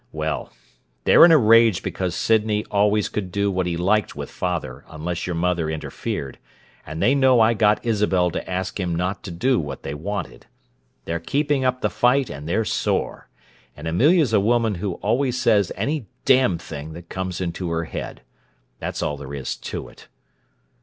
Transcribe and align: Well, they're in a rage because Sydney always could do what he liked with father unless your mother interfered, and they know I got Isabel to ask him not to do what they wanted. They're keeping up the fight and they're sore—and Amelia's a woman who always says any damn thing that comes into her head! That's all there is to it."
Well, 0.11 0.51
they're 1.03 1.23
in 1.25 1.31
a 1.31 1.37
rage 1.37 1.83
because 1.83 2.15
Sydney 2.15 2.65
always 2.71 3.07
could 3.07 3.31
do 3.31 3.51
what 3.51 3.67
he 3.67 3.77
liked 3.77 4.15
with 4.15 4.31
father 4.31 4.83
unless 4.89 5.27
your 5.27 5.35
mother 5.35 5.69
interfered, 5.69 6.39
and 6.87 6.99
they 7.03 7.13
know 7.13 7.39
I 7.39 7.53
got 7.53 7.85
Isabel 7.85 8.31
to 8.31 8.49
ask 8.49 8.79
him 8.79 8.95
not 8.95 9.21
to 9.25 9.29
do 9.29 9.59
what 9.59 9.83
they 9.83 9.93
wanted. 9.93 10.47
They're 11.05 11.19
keeping 11.19 11.63
up 11.63 11.81
the 11.81 11.89
fight 11.91 12.31
and 12.31 12.49
they're 12.49 12.65
sore—and 12.65 13.87
Amelia's 13.87 14.33
a 14.33 14.39
woman 14.39 14.73
who 14.73 14.93
always 15.03 15.39
says 15.39 15.71
any 15.75 16.07
damn 16.25 16.57
thing 16.57 16.93
that 16.93 17.07
comes 17.09 17.39
into 17.39 17.69
her 17.69 17.83
head! 17.83 18.23
That's 18.79 19.03
all 19.03 19.17
there 19.17 19.35
is 19.35 19.55
to 19.55 19.87
it." 19.87 20.07